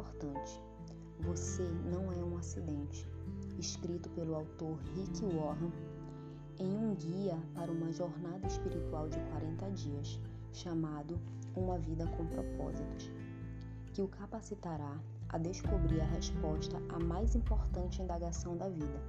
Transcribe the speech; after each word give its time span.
importante. 0.00 0.60
Você 1.20 1.62
não 1.92 2.10
é 2.10 2.24
um 2.24 2.38
acidente, 2.38 3.06
escrito 3.58 4.08
pelo 4.10 4.34
autor 4.34 4.78
Rick 4.94 5.22
Warren 5.26 5.70
em 6.58 6.76
um 6.76 6.94
guia 6.94 7.38
para 7.54 7.70
uma 7.70 7.92
jornada 7.92 8.46
espiritual 8.46 9.08
de 9.08 9.18
40 9.18 9.70
dias, 9.72 10.18
chamado 10.52 11.18
Uma 11.54 11.78
Vida 11.78 12.06
com 12.16 12.24
Propósitos, 12.26 13.12
que 13.92 14.00
o 14.00 14.08
capacitará 14.08 14.98
a 15.28 15.38
descobrir 15.38 16.00
a 16.00 16.06
resposta 16.06 16.78
à 16.88 16.98
mais 16.98 17.34
importante 17.34 18.02
indagação 18.02 18.56
da 18.56 18.68
vida. 18.68 19.00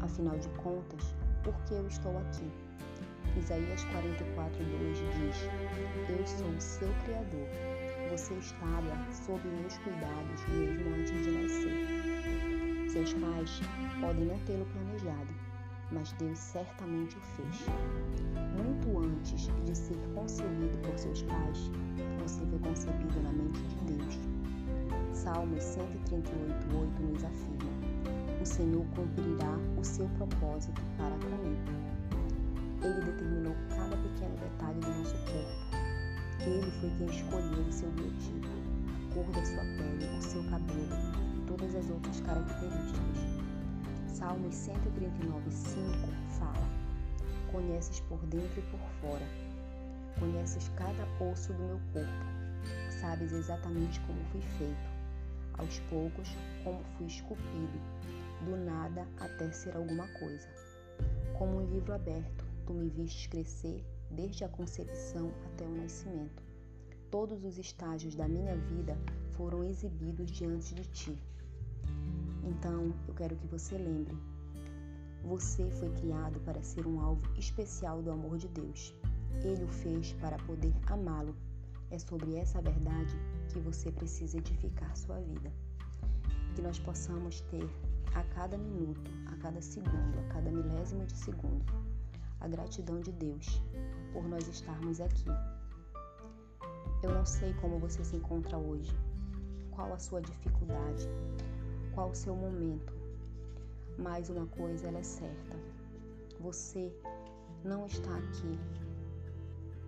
Afinal 0.00 0.38
de 0.38 0.48
contas, 0.50 1.14
por 1.42 1.54
que 1.64 1.74
eu 1.74 1.86
estou 1.88 2.16
aqui? 2.18 2.50
Isaías 3.36 3.84
44:2 3.84 4.94
diz: 5.18 5.36
Eu 6.08 6.26
sou 6.26 6.48
o 6.48 6.60
seu 6.60 6.88
criador 7.04 7.87
você 8.10 8.34
estava 8.34 9.12
sob 9.12 9.46
meus 9.46 9.76
cuidados 9.78 10.48
mesmo 10.48 10.94
antes 10.94 11.12
de 11.24 11.30
nascer. 11.30 12.88
Seus 12.88 13.12
pais 13.12 13.60
podem 14.00 14.24
não 14.24 14.38
tê-lo 14.40 14.64
planejado, 14.66 15.28
mas 15.92 16.12
Deus 16.12 16.38
certamente 16.38 17.18
o 17.18 17.20
fez. 17.20 17.66
Muito 18.56 18.98
antes 18.98 19.50
de 19.66 19.76
ser 19.76 19.98
concebido 20.14 20.78
por 20.78 20.98
seus 20.98 21.22
pais, 21.24 21.70
você 22.22 22.46
foi 22.46 22.58
concebido 22.60 23.20
na 23.22 23.30
mente 23.30 23.60
de 23.60 23.92
Deus. 23.92 24.18
Salmos 25.12 25.62
138,8 25.62 27.00
nos 27.00 27.24
afirma: 27.24 28.40
O 28.40 28.46
Senhor 28.46 28.86
cumprirá 28.96 29.52
o 29.78 29.84
seu 29.84 30.08
propósito 30.16 30.80
para 30.96 31.14
comigo. 31.18 31.62
Ele 32.82 33.04
determinou 33.04 33.54
cada 33.68 33.96
pequeno 33.98 34.34
detalhe 34.36 34.80
do 34.80 34.88
nosso 34.98 35.14
corpo. 35.26 35.87
Foi 36.80 36.90
quem 36.90 37.06
escolheu 37.08 37.66
o 37.66 37.72
seu 37.72 37.90
biotipo, 37.90 38.46
a 38.94 39.12
cor 39.12 39.24
da 39.32 39.44
sua 39.44 39.64
pele, 39.64 40.16
o 40.16 40.22
seu 40.22 40.44
cabelo 40.44 40.94
e 41.36 41.46
todas 41.48 41.74
as 41.74 41.90
outras 41.90 42.20
características. 42.20 43.18
Salmos 44.06 44.54
139, 44.54 45.50
5 45.50 45.80
fala: 46.38 46.68
Conheces 47.50 47.98
por 48.02 48.24
dentro 48.26 48.60
e 48.60 48.62
por 48.70 48.78
fora, 49.00 49.26
conheces 50.20 50.70
cada 50.76 51.04
osso 51.20 51.52
do 51.52 51.64
meu 51.64 51.80
corpo, 51.92 53.00
sabes 53.00 53.32
exatamente 53.32 53.98
como 54.02 54.24
fui 54.26 54.42
feito, 54.56 54.90
aos 55.54 55.80
poucos 55.90 56.28
como 56.62 56.80
fui 56.96 57.08
esculpido, 57.08 57.80
do 58.44 58.56
nada 58.56 59.04
até 59.18 59.50
ser 59.50 59.74
alguma 59.74 60.06
coisa. 60.20 60.48
Como 61.36 61.56
um 61.56 61.66
livro 61.66 61.92
aberto, 61.92 62.44
tu 62.64 62.72
me 62.72 62.88
vistes 62.88 63.26
crescer 63.26 63.84
desde 64.12 64.44
a 64.44 64.48
concepção 64.48 65.32
até 65.44 65.64
o 65.64 65.74
nascimento. 65.74 66.47
Todos 67.10 67.42
os 67.42 67.56
estágios 67.56 68.14
da 68.14 68.28
minha 68.28 68.54
vida 68.54 68.98
foram 69.32 69.64
exibidos 69.64 70.30
diante 70.30 70.74
de 70.74 70.84
ti. 70.84 71.18
Então, 72.44 72.92
eu 73.06 73.14
quero 73.14 73.34
que 73.34 73.46
você 73.46 73.78
lembre: 73.78 74.14
você 75.24 75.70
foi 75.70 75.90
criado 75.94 76.38
para 76.40 76.62
ser 76.62 76.86
um 76.86 77.00
alvo 77.00 77.22
especial 77.38 78.02
do 78.02 78.10
amor 78.10 78.36
de 78.36 78.48
Deus. 78.48 78.94
Ele 79.42 79.64
o 79.64 79.68
fez 79.68 80.12
para 80.14 80.36
poder 80.38 80.74
amá-lo. 80.86 81.34
É 81.90 81.98
sobre 81.98 82.36
essa 82.36 82.60
verdade 82.60 83.16
que 83.50 83.58
você 83.58 83.90
precisa 83.90 84.36
edificar 84.36 84.94
sua 84.94 85.18
vida. 85.20 85.50
Que 86.54 86.60
nós 86.60 86.78
possamos 86.78 87.40
ter 87.42 87.66
a 88.14 88.22
cada 88.34 88.58
minuto, 88.58 89.10
a 89.32 89.36
cada 89.36 89.62
segundo, 89.62 90.18
a 90.18 90.34
cada 90.34 90.50
milésimo 90.50 91.06
de 91.06 91.16
segundo, 91.16 91.64
a 92.40 92.48
gratidão 92.48 93.00
de 93.00 93.12
Deus 93.12 93.62
por 94.12 94.28
nós 94.28 94.46
estarmos 94.46 95.00
aqui. 95.00 95.24
Eu 97.02 97.10
não 97.10 97.24
sei 97.24 97.52
como 97.54 97.78
você 97.78 98.02
se 98.04 98.16
encontra 98.16 98.58
hoje, 98.58 98.92
qual 99.70 99.92
a 99.92 99.98
sua 99.98 100.20
dificuldade, 100.20 101.08
qual 101.94 102.10
o 102.10 102.14
seu 102.14 102.34
momento. 102.34 102.92
Mas 103.96 104.28
uma 104.28 104.46
coisa 104.46 104.88
ela 104.88 104.98
é 104.98 105.02
certa. 105.04 105.56
Você 106.40 106.92
não 107.64 107.86
está 107.86 108.16
aqui 108.16 108.58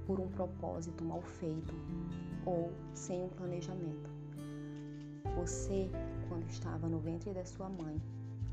por 0.06 0.20
um 0.20 0.28
propósito 0.28 1.04
mal 1.04 1.22
feito 1.22 1.74
ou 2.46 2.72
sem 2.94 3.22
um 3.22 3.28
planejamento. 3.28 4.10
Você, 5.36 5.90
quando 6.28 6.48
estava 6.48 6.88
no 6.88 6.98
ventre 6.98 7.32
da 7.32 7.44
sua 7.44 7.68
mãe, 7.68 8.00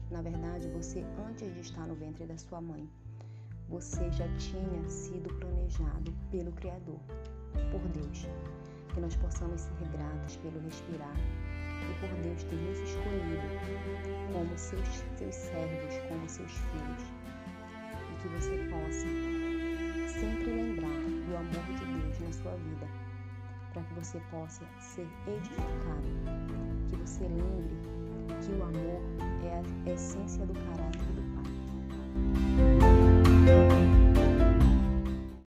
na 0.09 0.22
verdade, 0.22 0.67
você 0.69 1.03
antes 1.28 1.53
de 1.53 1.59
estar 1.59 1.85
no 1.88 1.96
ventre 1.96 2.25
da 2.25 2.38
sua 2.38 2.62
mãe, 2.62 2.90
você 3.69 4.09
já 4.12 4.28
tinha 4.38 4.90
sido 4.90 5.34
planejado 5.35 6.13
pelo 6.31 6.51
Criador, 6.53 7.00
por 7.72 7.81
Deus. 7.90 8.28
Que 8.94 9.00
nós 9.00 9.16
possamos 9.18 9.62
ser 9.62 9.88
gratos 9.91 10.35
pelo 10.38 10.59
respirar, 10.62 11.16
e 11.81 11.94
por 12.00 12.09
Deus 12.22 12.44
ter 12.44 12.56
nos 12.56 12.79
escolhido 12.79 13.41
como 14.34 14.57
seus, 14.57 15.03
seus 15.18 15.35
servos, 15.35 15.97
como 16.09 16.29
seus 16.29 16.51
filhos. 16.51 17.03
E 17.94 18.22
que 18.22 18.28
você 18.29 18.57
possa 18.69 19.07
sempre 20.19 20.51
lembrar 20.51 20.90
do 21.28 21.38
amor 21.38 21.66
de 21.78 21.85
Deus 22.01 22.19
na 22.19 22.34
sua 22.34 22.56
vida, 22.56 22.88
para 23.73 23.84
que 23.84 23.94
você 23.94 24.19
possa 24.31 24.66
ser 24.79 25.07
edificado. 25.28 26.07
Que 26.90 26.96
você 26.96 27.23
lembre 27.23 27.78
que 28.41 28.51
o 28.51 28.63
amor 28.63 29.01
é 29.44 29.90
a 29.90 29.94
essência 29.94 30.46
do 30.46 30.53
caráter 30.53 31.01
do 31.13 31.22
Pai. 31.35 32.47